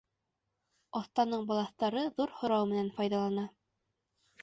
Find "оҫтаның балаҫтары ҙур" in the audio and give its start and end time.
1.01-2.35